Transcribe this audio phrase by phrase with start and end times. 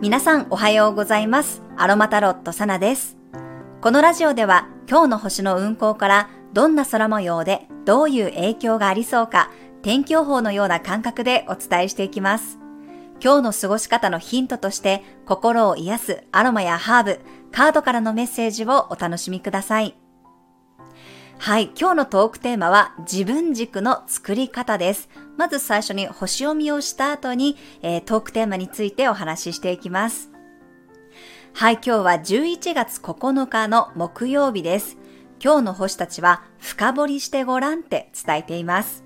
[0.00, 1.60] 皆さんおはようございます。
[1.76, 3.16] アロマタロットサナです。
[3.80, 9.50] このラジオでは今日の星の運行からどんな空模様でどういう影響がありそうか
[9.82, 12.60] 天気予報のような感覚でお伝えしていきます。
[13.20, 17.20] 今日の過ごし方のヒントとして心を癒すアロマやハーブ、
[17.50, 19.96] カードからのメッセージをお楽しみください。
[21.40, 25.08] はい、今日のトークテーマは自分軸の作り方です。
[25.36, 30.30] まず最初に星読みをした後に、えートークテーマについてお話ししていきます。
[31.54, 34.98] はい、今日は11月9日の木曜日です。
[35.42, 39.04] 今日の星たちは深掘りしてごらんって伝えています。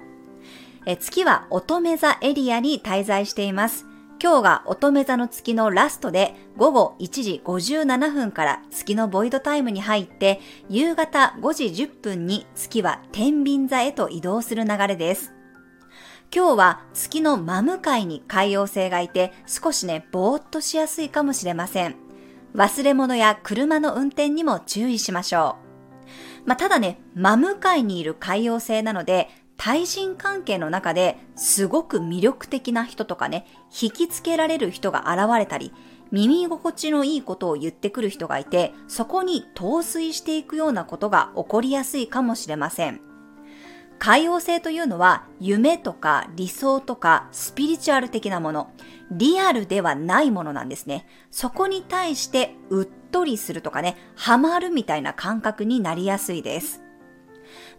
[0.87, 3.87] え月は乙女座エリアに滞在しています。
[4.23, 15.33] 今日が乙女座の月のラストで午後1時57分から月のボイドタイムに入って夕方5時10分に月は天秤座へと移動する流れです。
[16.33, 21.97] 今日は月の真向かいに海洋星がいて少しね、ぼーっとしやすいかもしれません。
[22.55, 25.63] 忘れ物や車の運転にも注意しましょう。
[26.45, 29.29] まあ、ただね、真向かいにいる海洋星なので、
[29.65, 33.47] 対人関係の中ですごく魅力的な人とかね、
[33.81, 35.73] 引きつけられる人が現れたり、
[36.11, 43.01] 耳心地のいいことを言ってくる人がいて、そこに陶酔していくようなことが起こりやすいかもしれません。
[44.01, 48.73] 海洋性というのは夢とか理想とかスピリチュアル的なもの、
[49.13, 51.07] リアルではないものなんですね。
[51.31, 56.83] そこに対してうっとりするとかね、ハマるみたいな感覚になりやすいです。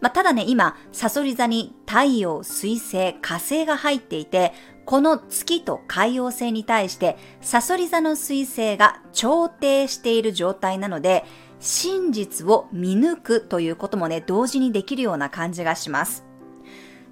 [0.04, 4.52] まあ、ただね、今、サソリ座に太陽、水星、火星が入っていて、
[4.84, 11.24] この月と海洋星に対して、サソリ座の水星が調停している状態なので、
[11.58, 16.26] 真実を見抜くということもね、同時にできるような感じがします。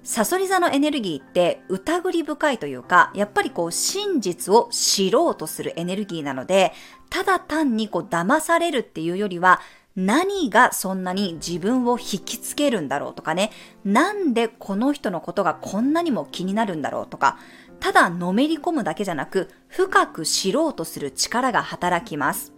[0.03, 6.73] サソリ座のエネルギーって疑り深いというか、やっぱりこう真実を知ろうとするエネルギーなので、
[7.09, 9.61] ただ単にこう騙されるっていうよりは、
[9.95, 13.51] 何がそんなに自分を引きつけるんだろうとかね、
[13.85, 17.37] なんでこの人のことがこんなにも気になるんだろうとか、
[17.79, 22.53] ただのめり込むだけじゃなく、深く知ろうとする力が働きます。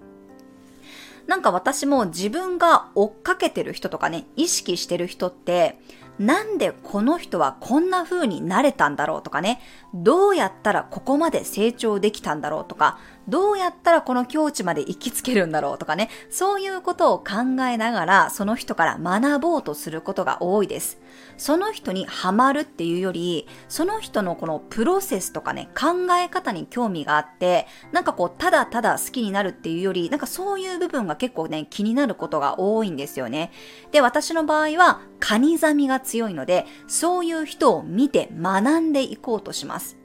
[1.28, 5.79] なんか私も自分が追っかけてる人とかね、意識してる人って、
[6.19, 9.59] なんでこの人はこんな風になれたんだろうとかね、
[9.94, 21.00] どうやったらここまで成長できたんだろうとか、どうやったらこの境地まで行きつけるんだろうとかね、そういうことを考えながらその人から学ぼうとすることが多いです。
[21.38, 33.52] その人にハマるっていうより、その人のこのプロセスとかね、考え方に興味があって、なんかこう、ただただ好きになるっていうより、なんかそういう部分が結構ね、気になることが多いんですよね。
[33.92, 40.04] で、私の場合は、カニザミが強いので、そういう人を見て学んでいこうとします。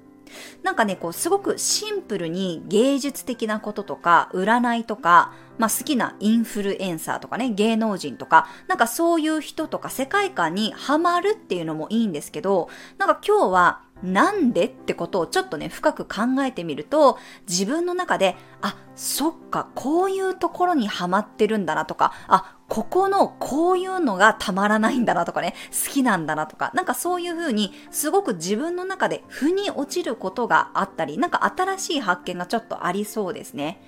[0.63, 25.55] なんかね、こう、すごくシンプルに芸術的なこととか、占いとか、まあ好きなインフルエンサーとかね、芸能人とか、なんかそういう人とか世界観にハマるっていうのもいいんですけど、なんか今日はなんでってことをちょっとね、深く考えてみると、自分の中で、あ、そっか、こういうところにハマってるんだなとか、あ、ここのこういうのがたまらないんだなとかね、
[25.85, 33.83] 好きなんだなとか、なんかそういうふうに、すごく自分の中で腑に落ちることがあったり、なんか新しい発見がちょっとありそうですね。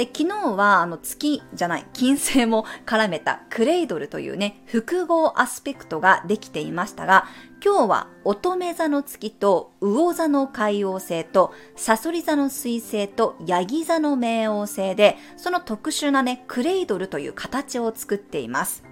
[0.00, 7.26] で、昨日は、あの、月じゃない、金星も絡めたクレイドルというね、複合アスペクトができていましたが、
[7.62, 18.82] 今日は乙女座の月と魚座の海王星とサソリ座の水星とヤギ座の冥王星で、その特殊なね、クレイドルという形を作っています。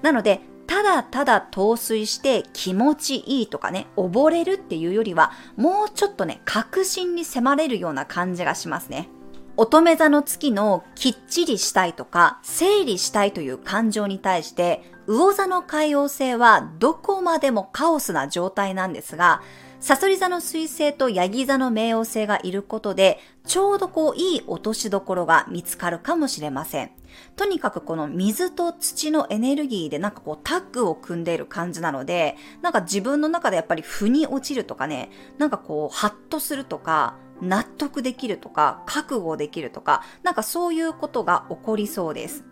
[0.00, 9.10] なので、ただただ陶酔して気持ちいいとかね、溺れるっていうよりは、もうちょっとね、確信に迫れるような感じがしますね。
[9.58, 19.40] 乙女座の月のきっちりしたいとか、整理したいという感情に対して、魚座の海王星はどこまでもカオスな状態なんですが、
[19.80, 26.90] サソリ座の水星とヤギ座の冥王星がいることで、ちょうどこういい落としどころが見つかるかもしれません。
[27.36, 42.44] とにかくこの水と土のエネルギーでなんかこうタッグを組んでいる感じなので、なんか自分の中でやっぱり腑に落ちるとかね、なんかこうハッとするとか、納得できるとか、覚悟できるとか、なんかそういうことが起こりそうです。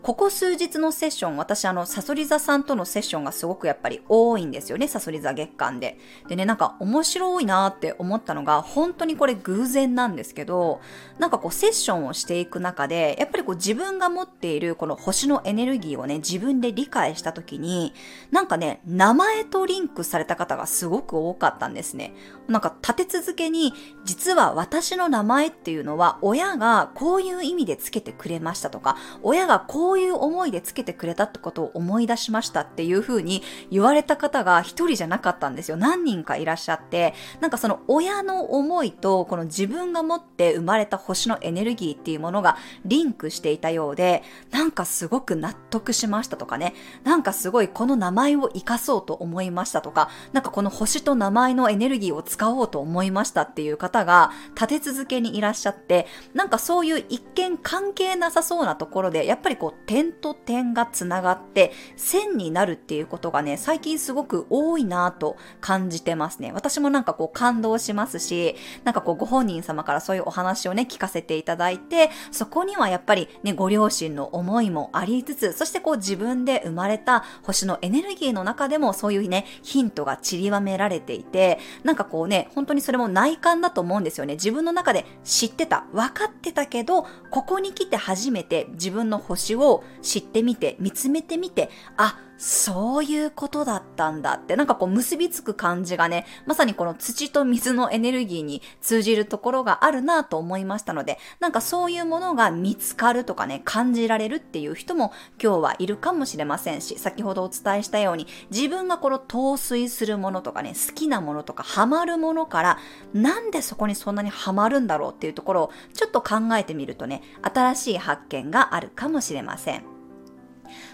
[0.00, 5.98] ここ数日のセッション、私あの、サソリ座さんとのセッションがすごくやっぱり多いんですよね、サソリ座月間で。
[6.28, 10.80] でね、なんか面白いなって思ったのが、本当にこれ偶然なんですけど、
[11.18, 17.92] なんかこうセッションをしていく中で、やっぱりこう自分が持っているこの星のエネルギーをね、自分で理解したときに、
[18.30, 22.14] なんかね、名前とリンクされた方がすごく多かったんですね。
[22.48, 23.74] なんか立て続けに、
[24.04, 35.76] 実は私の名前っていうのは親がこういう意味でつけてくれましたとか、親がこういう思いでつけてくれたってことを思い出しましたっていう風に言われた方が一人じゃなかったんですよ。
[35.76, 46.74] 何人かいらっしゃって、なんかその親の思いとこの自分が持って生まれた星のエネルギーっていうものがリンクしていたようで、なんかすごく納得しましたとかね、
[47.04, 66.52] なんかすごいこの名前を活かそうと思いましたとか、なんかこの星と名前のエネルギーを使使おうと思いましたっていう方が立て続けにいらっしゃって、なんかそういう一見関係なさそうなところで、やっぱりこう点と点がつながって線になるっていうことがね、最近すごく多いなと感じてますね。
[66.52, 84.34] 私もなんかこう感動しますし、なんかこうご本人様からそういうお話をね、聞かせていただいて、そこにはやっぱりね、ご両親の思いもありつつ、そしてこう自分で生まれた星のエネルギーの中でもそういうね、ヒントが散りばめられていて、なんかこうね、本当にそれも内観だと思うんですよね。
[84.34, 105.12] 自分の中で知ってた、分かってたけど、ここに来て初めて自分の星を知ってみて、見つめてみて、あ、そういうことだったんだって、なんかこう結びつく感じがね、まさにこの土と水のエネルギーに通じるところがあるなと思いましたので、なんかそういうものが見つかるとかね、感じられるっていう人も
[105.42, 112.78] 今日はいるかもしれませんし、先ほどお伝えしたように、自分がこの陶酔するものとかね、好きなものとかハマるものから、
[113.12, 119.97] なんでそこにそんなにハマるんだろうっていうところをちょっと考えてみるとね、新しい発見があるかもしれません。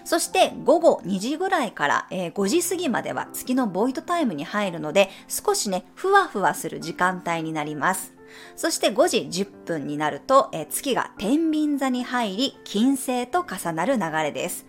[0.03, 8.13] そして午後2時ぐらいから、えー、5時過ぎまでは月のボイドタイムに入るので、少しね、ふわふわする時間帯になります。
[8.55, 14.65] そして5時10分になると、えー、月が天秤座に入り、金星と重なる流れです。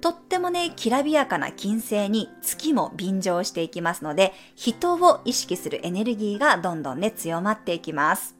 [0.00, 8.35] とってもね、きらびやかな金星に月も便乗していきますので、人を意識するエネルギーがどんどんね、強まっていきます。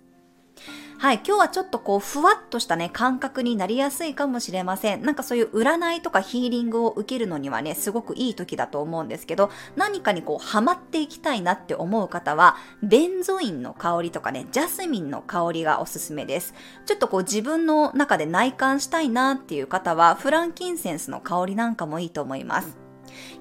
[0.98, 5.02] はい、今日はちょっとこう、ふわっとしたね、感覚になりやすいかもしれません。
[5.02, 16.54] なんかそういう占いとかヒーリングを受けるのにはね、すごくいい時だと思うんですけど、何かにこう、ハマっていきたいなって思う方は、ベンゾインの香りとかね、ジャスミンの香りがおすすめです。
[16.86, 22.85] ちょっとこう、自分の中で内観したいなっていう方は、フランキンセンスの香りなんかもいいと思います。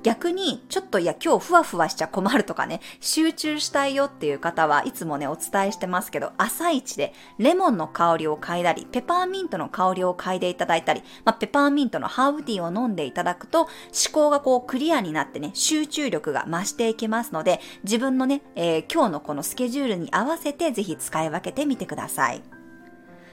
[0.03, 13.69] 逆に、ちょっといや今日ふわふわしちゃ困るとかね、集中したいよっていう方はいつもね、お伝えしてますけど、朝一でレモンの香りを嗅いだり、ペパーミントの香りを嗅いでいただいたり、まあ、ペパーミントのハーブティーを飲んでいただくと、思
[14.11, 22.41] 考がこうクリアになってね、集中力が増していきますので、自分のね、えー、今日のこのスケジュールに合わせてぜひ使い分けてみてください。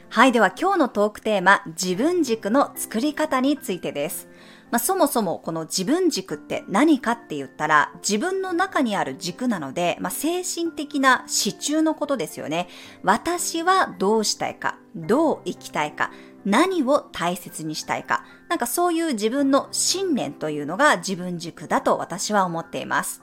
[0.09, 4.29] はい、では今日のトークテーマ、自分軸の作り方についてです。
[4.73, 12.69] まあ、そもそもこの自分軸って何かって言ったら自分の中にある軸なので、まあ、精神的な支柱のことですよね。
[13.03, 16.11] 私はどうしたいか、どう生きたいか、
[16.47, 23.23] 何を大切にしたいか、なんかそういう自分の信念というのが自分軸だと私は思っています。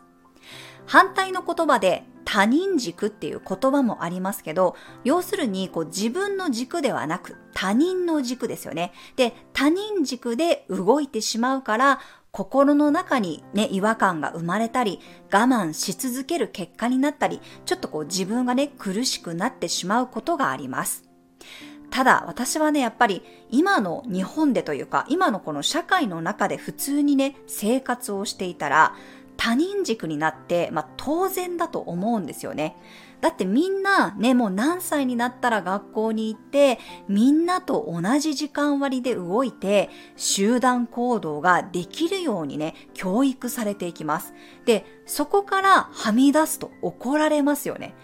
[0.86, 8.94] 反対の言葉で他人軸っていう言葉もありますけど、要するにこう自分の軸ではなく他人の軸ですよね。
[9.16, 12.00] で、他人軸で動いてしまうから、
[12.30, 15.00] 心の中にね、違和感が生まれたり、
[15.34, 21.10] 我慢し続ける結果になったり、ちょっとこう自分がね、苦しくなってしまうことがあります。
[21.90, 28.94] ただ私はね、やっぱり今の日本でというか、今のこの社会の中で普通にね、生活をしていたら、
[29.40, 32.76] 他人軸になって、まあ、当然だと思うんですよね。
[33.22, 36.78] だってみんなね、もう何歳になったら学校に行って、
[37.08, 44.34] みんなと同じ時間割で動いて、集団行動ができるようにね、教育されていきます。
[44.66, 47.96] で、そこからはみ出すと怒られますよね。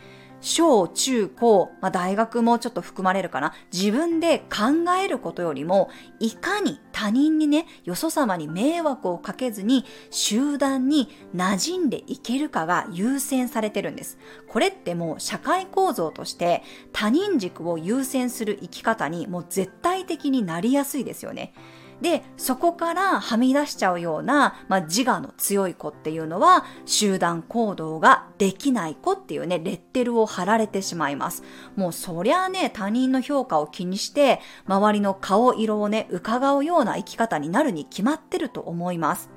[0.46, 3.54] 小中高、まあ、大学もちょっと含まれるかな。
[3.74, 14.20] 自分で考えることよりも、いかに他人にね、よそ様に迷惑をかけずに、集団に馴染んでいけるかが優先されてるんです。
[14.48, 16.62] これってもう社会構造として
[16.94, 21.54] 他人軸を優先する生き方にもう絶対的になりやすいですよね。
[22.02, 31.44] で、そこからはみ出しちゃうような、まあ、自我の強い子っていうのは、集団行動ができない子っていうね、レッテルを貼られてしまいます。
[31.76, 39.35] もうそりゃあね、他人の評価を気にして、周りの顔色をね、伺うような生き方になるに決まってると思います。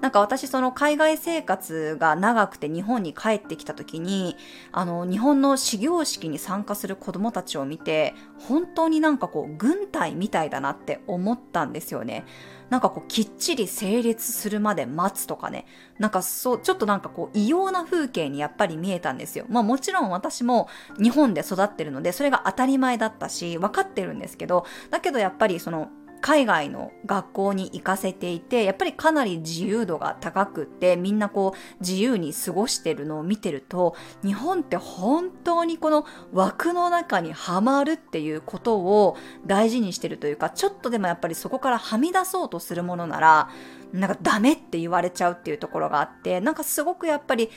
[0.00, 4.36] なんか私その海外生活が長くて日本に帰ってきた時に、
[4.72, 12.24] あの、日本の始業式に参加する子供たちを見て、本当になんかこう、軍隊みたいだなって思ったんですよね。
[12.70, 15.66] なんかこうきっちり成立するまで待つとかね。
[15.98, 19.44] なんかそう、ちょっとなんかこう異様な風景にやっぱり見えたんですよ。
[19.48, 43.48] まあもちろん私も日本で育ってるので、それが当たり前だったし、分かってるんですけど、だけどやっぱりその海外の学校に行かせていて、やっぱりかなり自由度が高くって、みんなこう自由に過ごしてるのを見てると、日本って本当にこの枠の中にはまるっていうことを大事にしてるというか、ちょっとでもやっぱりそこからはみ出そうとするものなら、
[43.92, 47.50] なんかダメって言われちゃうっていうところがあって、なんかすごくやっぱり、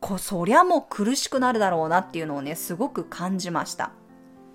[0.00, 3.92] こそりゃもう苦しくなるだろうなっていうのをね、すごく感じました。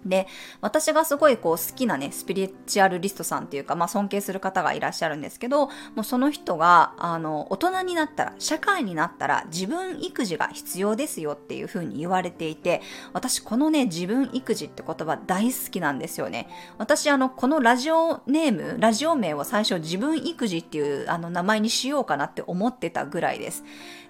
[0.06, 0.28] で、
[0.62, 12.82] 私がすごいこう好きなね、スピリチュアルリストさんっていうか、まあ尊敬する方がいらっしゃるんですけど、もうその人が、あの、大人になったら、社会になったら自分育児が必要ですよっていう風に言われていて、
[13.14, 16.48] 私このね、自分育児って言葉大好きなんですよね。
[16.78, 23.64] 私あの、このラジオネーム、ラジオ名を最初自分育児っていうあの名前にしようかなって思ってたぐらいです。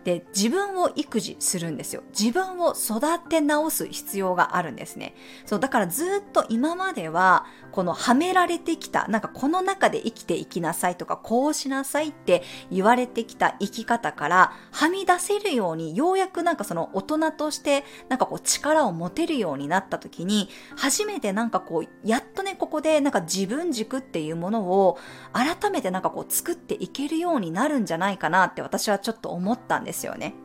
[0.04, 2.04] で、自分を育児するんですよ。
[2.18, 5.16] 自分を育て直す必要があるんですね。
[5.46, 24.98] そう、だからずっと今までは、このはめられてきた、なんかこの中で生きていきなさいとか、こうしなさいって言われてきた生き方から、はみ出せるように、ようやくなんかその大人として、なんかこう力を持てるようになった時に、初めてなんかこう、やっとね、ここでなんか自分軸っていうものを、
[25.34, 30.36] 改めてなんかこう作っていけるようになるんじゃないかなって私はちょっと思ったんですですよね。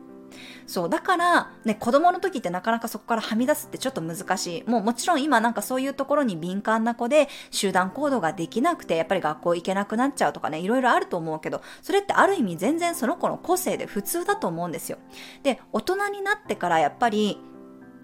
[0.65, 0.89] そう。
[0.89, 4.69] だから、ね、子供の時ってなかなかそこからはみ出すってちょっと難しい。
[4.69, 14.97] もうもちろん今なんかそういうところに敏感な子で集団行動ができなくて、やっぱり学校行けなくなっちゃうとかね、いろいろあると思うけど、それってある意味全然その子の個性で普通だと思うんですよ。
[15.43, 17.39] で、大人になってからやっぱり、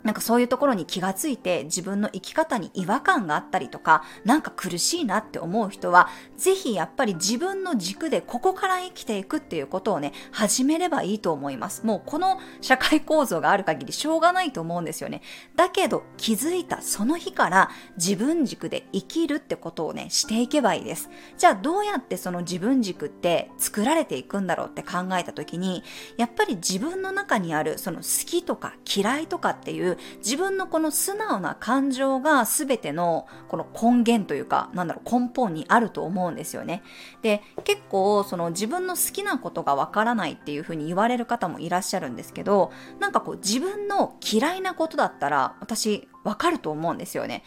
[0.04, 11.86] なんかそういうところに気がついて自分の生き方に違和感があったりとか、なんか苦しいなって思う人は、ぜひやっぱり自分の軸でここから生きていくっていうことをね、始めればいいと思います。
[11.86, 15.22] もうこの社会構造がある限りしょうがないと思うんですよね。
[15.56, 21.10] だけど気づいたその日から自分軸で生きるってことをね、していけばいいです。
[21.38, 25.84] じゃあどうやってその自分軸って作られていくんだろうって考えた時に、
[26.18, 36.84] やっぱり自分の中にあるその好きとか嫌いとかっていう自分のこの素直な感情が全てのこの根源というか、なんだろう、根本にあると思うんですよね。
[37.22, 47.44] で、結構その自分の好きなことがわからないっていうふうに言われる方もいらっしゃるんですけど、なんかこう自分の嫌いなことだったら私わかると思うんですよね。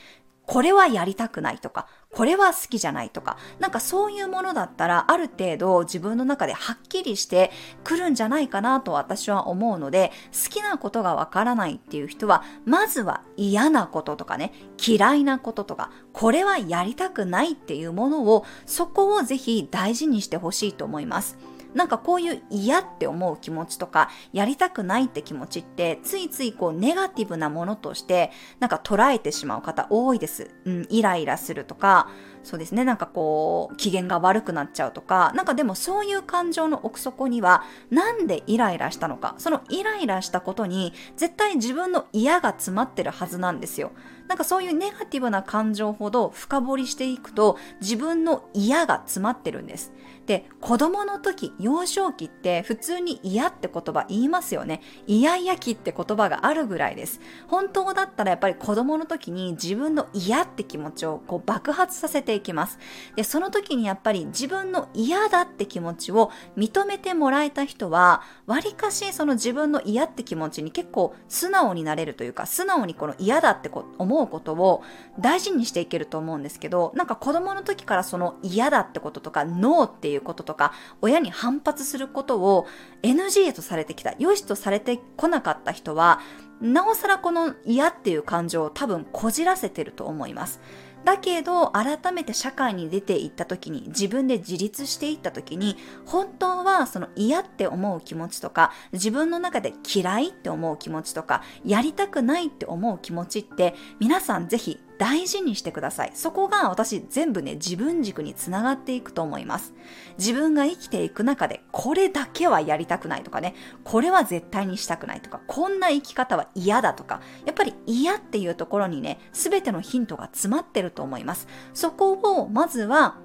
[0.46, 7.50] これはやりたくないとか、これは好きじゃないとか、なんかそういうものだったらある程度自分の中ではっきりして
[7.82, 14.52] くるんじゃないかなと私は思うので、好きなことがわからないっていう人は、まずは嫌なこととかね、
[14.86, 21.36] 嫌いなこととか、これはやりたくないっていうものを、そこをぜひ大事にしてほしいと思います。
[21.74, 30.50] なんかこういう嫌って思う気持ちとか、やりたくないって気持ちって、ついついこうネガティブなものとして、なんか捉えてしまう方多いです。
[30.64, 32.08] うん、イライラするとか、
[32.42, 43.92] そうですね、なんかこう、機嫌が悪くなっちゃうとか、なんかでもそういう感情の奥底には、なんでイライラしたのか、そのイライラしたことに、絶対自分の嫌が詰まってるはずなんですよ。
[44.28, 49.92] なんかそういうネガティブな感情ほど深掘りしていくと、自分の嫌が詰まってるんです。
[50.26, 54.80] で、子供の時、幼少期って普通に嫌って言葉言いますよね。
[55.06, 57.20] イヤイヤ期って言葉があるぐらいです。
[57.48, 62.78] 本当だったらやっぱり子供の時に自分の嫌って気持ちをこう爆発させていきます。
[63.16, 74.82] で、その時にやっぱり自分の嫌だって気持ちを認めてもらえた人は、わりかしその自分の嫌って気持ちに結構素直になれるというか、素直にこの嫌だって思思うことを
[75.20, 82.66] 大事にしていけると思うんですけど、なんか子供の時からその嫌だってこととか、ノーっていういうこととか、親に反発することを
[83.02, 86.20] NG とされてきた、良しとされてこなかった人は、
[86.60, 90.60] なおさらこの嫌っていう感情を多分こじらせてると思います。
[91.04, 106.12] だけど、改めて社会に出ていった時に、自分で自立していった時に、本当はその嫌って思う気持ちとか、自分の中で嫌いって思う気持ちとか、やりたくないって思う気持ちって、皆さんぜひ大事にしてください。
[106.14, 109.74] そこが私全部ね、自分軸につながっていくと思います。
[110.18, 121.48] 自分が生きていく中で、これだけはやりたくないとかね、これは絶対にしたくないとか、こんな生き方は嫌だとか、やっぱり嫌っていうところにね、すべてのヒントが詰まってると思います。
[121.72, 123.18] そこをまずは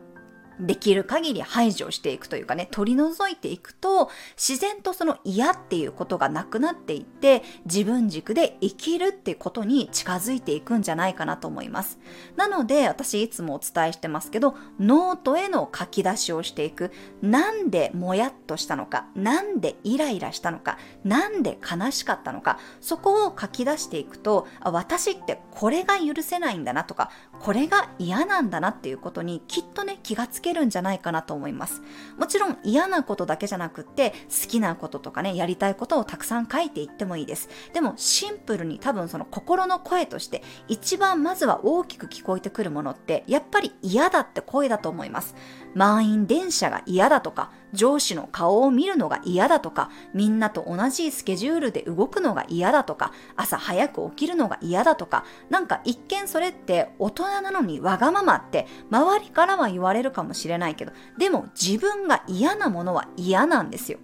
[0.59, 11.99] できる限り排除していくというかね、取り除いていくと、自然とその嫌っていうことがなくなっていって、自分軸で生きるってことに近づいていくんじゃないかなと思います。
[12.35, 16.91] なので、私いつもお伝えしてますけど、ノートへの書き出しをしていく。
[17.21, 31.81] なんでモヤっとしたのか、なんでイライラしたのか、なんで悲しかったのか、そこを書き出していくと、私ってこれが許せないんだなとか、これが嫌なんだなっていうことにきっとね、気がつけるんじゃないかなと思います。
[32.17, 37.49] もちろん嫌なことだけじゃなくって、好きなこととかね、やりたいことをたくさん書いていってもいいです。
[37.73, 45.35] でもシンプルに多分その心の声として一番まずは大きく聞こえてくるものってやっぱり嫌だって声だと思います。
[45.75, 63.99] 満員電車が嫌だとか、上司の顔を見るのが嫌だとか、みんなと同じスケジュールで動くのが嫌だとか、朝早く起きるのが嫌だとか、なんか一見それって大人なのにわがままって周りからは言われるかもしれないけど、でも自分が嫌なものは嫌なんですよ。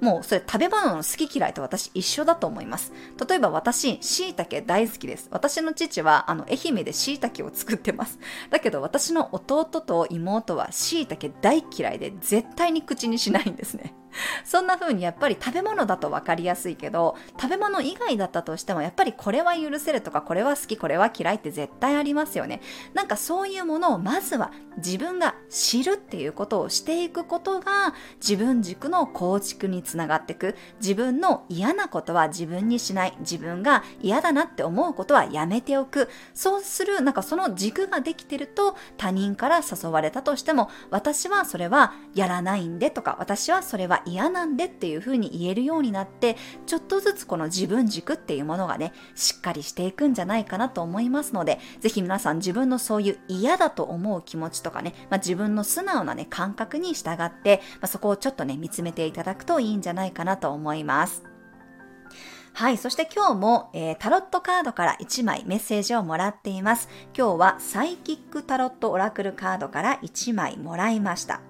[0.00, 2.92] もうそれ食べ物の好き嫌いと私一緒だと思います。
[3.28, 5.28] 例えば私、椎茸大好きです。
[5.30, 8.18] 私の父はあの愛媛で椎茸を作ってます。
[8.50, 13.94] だけど私の弟と妹は椎茸大嫌いで絶対に口にしないんですね。
[14.44, 22.60] そんな風にやっぱり食べ物だと分かりやすいけど、食べ物以外だったとしても、やっぱりこれは許せるとか、これは好き、これは嫌いって絶対ありますよね。
[22.94, 30.56] なんかそういうものをまずは自分が知るっていうことをしていくことが、自分軸の構築につながっていく。
[30.80, 33.16] 自分の嫌なことは自分にしない。
[33.20, 36.08] 自分が嫌だなって思うことはやめておく。
[36.34, 46.36] そうする、なんかその軸ができてると、他人から誘われたとしても、私はそれはやらないんでとか、私はそれは嫌なんでっていう風に言えるようになって
[46.66, 61.36] ちょっとずつこの自分軸っていうものがねしっかりしていくんじゃないかなと思いますのでぜひ皆さん自分のそういう嫌だと思う気持ちとかね、まあ、自分の素直なね感覚に従って、まあ、そこをちょっとね見つめていただくといいんじゃないかなと思います。
[62.56, 62.78] はい。
[62.78, 66.88] そして今日も、えー、タロットカードから1枚メッセージをもらっています。
[67.14, 71.42] 今日はサイキックタロットオラクルカードから1枚もらいました。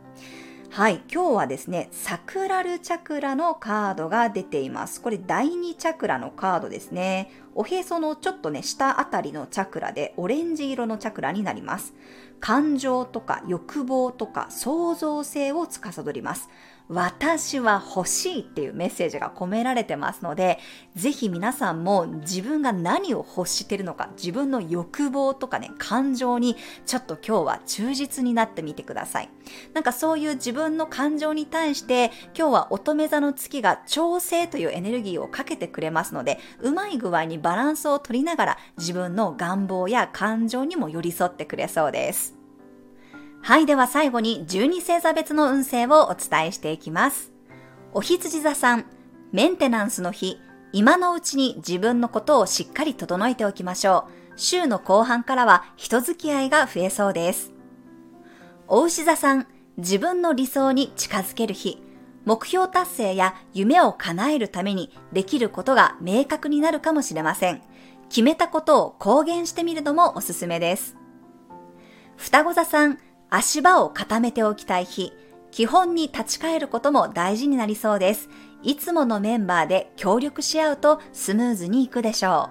[0.70, 5.00] はい、今日はですね、サクラルチャクラのカードが出ています。
[5.00, 7.30] これ第2チャクラのカードですね。
[7.54, 11.94] おへそのちょっとね、下あたりのチャクラでオレンジ色のチャクラになります。
[12.40, 16.50] 感情とか欲望とか創造性を司ります。
[16.88, 20.59] 私は欲しいっていうメッセージが込められてますので、
[20.94, 29.31] ぜひ皆さんも自分が何を欲してるのか、自分の欲望とかね、感情にちょっと今日は忠実になってみてください。
[29.75, 42.36] なんかそういう自分の感情に対して、今日は乙女座の月が調整というエネルギーをかけてくれますので、うまい具合にバランスを取りながら自分の願望や感情にも寄り添ってくれそうです。
[43.46, 47.30] はい、では最後に12星座別の運勢をお伝えしていきます。
[47.92, 48.87] お羊座さん、
[49.30, 50.40] メンテナンスの日、
[50.72, 54.32] 今のうちに自分のことをしっかり整えておきましょう。
[54.35, 57.52] 週の後半からは人付き合いが増えそうです。
[58.66, 61.80] お牛座さん、自分の理想に近づける日、
[62.24, 67.62] 目標達成や夢を叶えるためにできることが明確になるかもしれません。
[68.09, 70.96] 決めたことを公言してみるのもおすすめです。
[72.16, 72.98] 双子座さん、
[73.30, 75.12] 足場を固めておきたい日、
[75.50, 78.28] 基本に立ち返ることも大事になりそうです。
[78.62, 82.50] いつものメンバーで協力し合うとスムーズにいくでしょ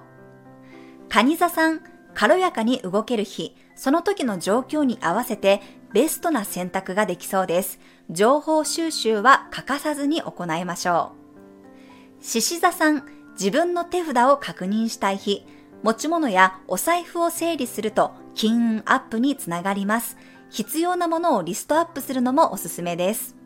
[1.04, 1.08] う。
[1.08, 1.80] 蟹座さん、
[2.14, 5.62] 軽やかに動ける日、その時の状況に合わせて
[5.92, 7.78] ベストな選択ができそうです。
[8.10, 11.12] 情報収集は欠かさずに行いましょ
[12.20, 12.24] う。
[12.24, 15.46] 獅子座さん、自分の手札を確認したい日、
[15.82, 20.16] 持ち物やお財布を整理すると金運アップにつながります。
[20.56, 23.36] 必要なものをリストアップするのもおすすめです。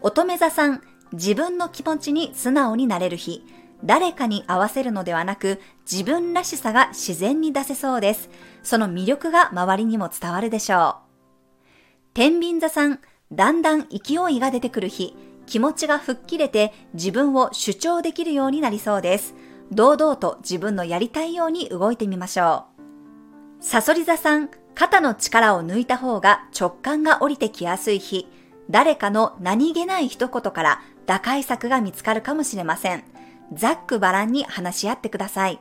[0.00, 0.80] 乙女座さん、
[1.12, 3.44] 自分の気持ちに素直になれる日、
[3.84, 8.30] 誰かに合わせるのではなく、自分らしさが自然に出せそうです。
[8.62, 12.10] その魅力が周りにも伝わるでしょう。
[12.14, 19.34] 天秤座さん、だんだん勢いが出てくる日、気持ちが吹っ切れて自分を主張できるようになりそうです。
[19.72, 22.64] 堂々と自分のやりたいように動いてみましょ
[23.60, 23.62] う。
[23.62, 28.28] サソリ座さん、肩の力を抜いた方が直感が降りてきやすい日、
[28.70, 33.02] 誰かの何気ない一言から打開策が見つかるかもしれません。
[33.52, 35.58] ざっくばらんに話し合ってください。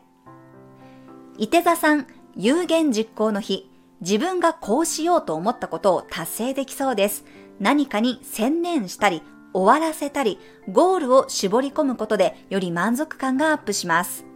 [1.39, 7.25] 伊手座さん、有言実行の日、自分がこうしようと思ったことを達成できそうです。
[7.59, 10.37] 何かに専念したり、終わらせたり、
[10.71, 14.27] ゴールを絞り込むことでより満足感がアップします。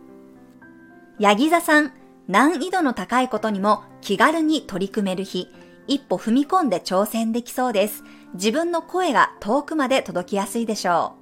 [1.20, 1.94] ヤギ座さん、
[2.28, 5.50] 難易度の高いことにも気軽に取り組める日、
[5.88, 8.04] 一歩踏み込んで挑戦できそうです。
[8.34, 11.16] 自分の声が遠くまで届きやすいでしょ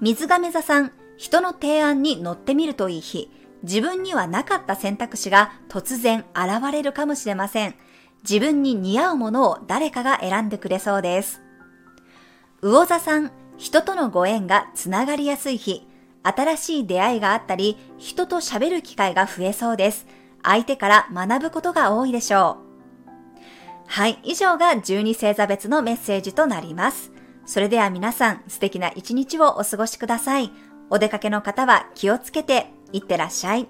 [0.00, 0.04] う。
[0.04, 3.30] 水亀座さん、人の提案に乗ってみるといい日。
[3.62, 7.74] 自分にはなかった選択肢が突然現れるかもしれません。
[8.22, 11.42] 自分に似合うものを誰かが選んでくれそうです。
[12.62, 15.86] 魚座さん、人とのご縁がつながりやすい日。
[16.24, 20.06] 新しい出会いがあったり、人と喋る機会が増えそうです。
[20.42, 22.64] 相手から学ぶことが多いでしょう。
[23.86, 27.12] はい、以上が12星座別のメッセージとなります。
[27.46, 30.50] それでは皆さん素敵な一日をお過ごしください。
[30.90, 33.68] お出かけの方は気をつけていってらっしゃい。